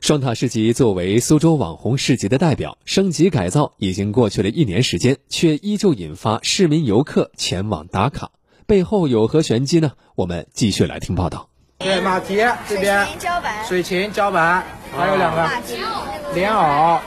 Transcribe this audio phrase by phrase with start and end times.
[0.00, 8.30] 双塔市集作为苏州网红市集的代表，升级改造已经过去了一年时间，却依旧引发市民游客前往打卡，
[8.66, 9.92] 背后有何玄机呢？
[10.14, 11.48] 我们继续来听报道。
[11.78, 12.36] 对，马蹄
[12.68, 13.06] 这边
[13.66, 14.64] 水芹茭白，
[14.96, 15.50] 还有两个
[16.34, 17.00] 莲藕、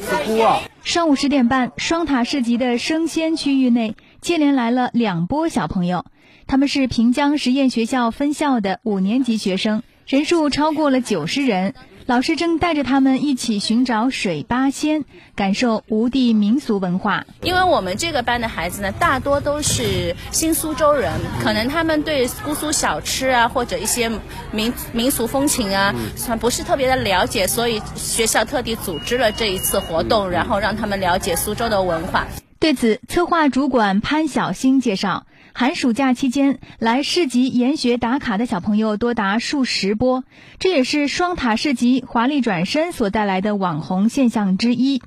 [0.00, 0.42] 刺菇。
[0.82, 6.06] 上午十点半，双塔市集的生鲜区域内接连来了两波小朋友，
[6.46, 11.74] 他们是平江实验学校分校的五年级学生，人数超过了九十人。
[12.06, 17.24] 老师正带着他们一起寻找水八仙，感受吴地民俗文化。
[17.40, 21.10] 因为我们这个班的孩子呢，大多都是新苏州人，
[21.42, 24.10] 可能他们对姑苏小吃啊，或者一些
[24.50, 25.94] 民民俗风情啊，
[26.38, 32.26] 不是特别的了解，所以学校特地组织了这一次活动，然后让他们了解苏州的文化。
[32.58, 35.24] 对此，策划主管潘小新介绍。
[35.56, 40.24] 寒暑假期间来市集研学打卡的小朋友多达数十波，
[40.58, 45.00] 这也是双塔市集华丽转身所带来的网红现象之一。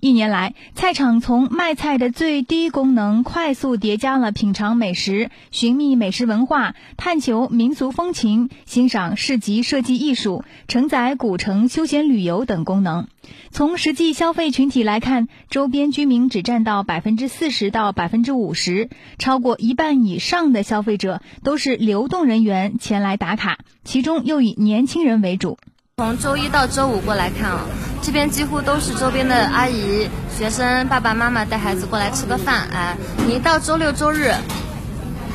[0.00, 13.08] 一年来，菜场从卖菜的最低功能，快速叠加了品尝美食、寻觅美食文化、探求民俗风情、欣赏市集设计艺术、承载古城休闲旅游等功能。
[13.50, 25.58] 从实际消费群体来看，周边居民只占到百分之四十到百分之五十，超过一半以上的消费者都是流动人员前来打卡，其中又以年轻人为主。
[25.98, 27.66] 从周一到周五过来看啊，
[28.10, 32.66] 这边几乎都是周边的阿姨、学生、爸爸妈妈带孩子过来吃个饭。
[32.72, 34.34] 哎，你一到周六周日，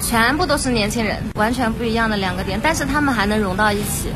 [0.02, 4.10] 全部都是年轻人，完全不一样的两个点，但是他们还能融到一起，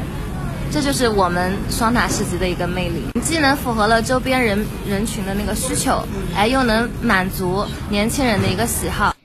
[0.74, 6.04] 这就是我们双塔市集的一个魅力，既能符合了周边人人群的那个需求，
[6.36, 9.16] 哎，又能满足年轻人的一个喜好。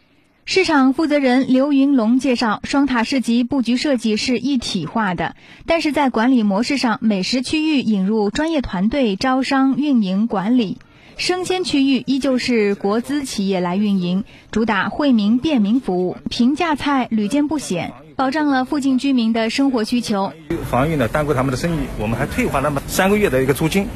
[0.47, 10.77] 市场负责人刘云龙介绍，双塔市集布局设计是一体化的，但是在管理模式上，美食区域引入专业团队招商、运营、管理；
[11.17, 20.31] 生鲜区域依旧是国资企业来运营，主打惠民便民服务，平价菜屡见不鲜，保障了附近居民的生活需求。
[20.71, 23.87] 防疫呢，耽误他们的生意，我们还退还他们三个月的一个租金，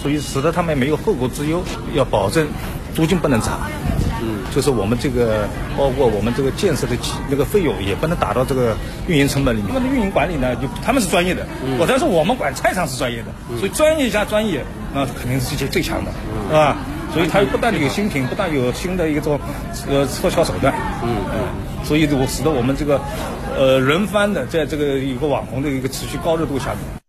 [0.00, 1.62] 所以使得他们没有后顾之忧，
[1.94, 2.48] 要保证
[2.94, 3.60] 租金不能涨。
[4.22, 6.96] 嗯，就是我们这个，包括我们这个建设的
[7.28, 8.76] 那个费用，也不能打到这个
[9.06, 9.72] 运营成本里面。
[9.72, 11.46] 他们的运营管理呢，就他们是专业的，
[11.78, 14.64] 我但是我们管菜场是专业的，所以专业加专业，
[14.94, 16.10] 那肯定是世界最强的，
[16.48, 16.76] 是吧？
[17.12, 19.38] 所以它不断的有新品，不断有新的一个种
[19.88, 21.16] 呃促销手段，嗯。
[21.32, 21.40] 嗯，
[21.82, 23.00] 所以我使得我们这个
[23.56, 26.99] 呃轮番的在这个一个网红的一个持续高热度下面，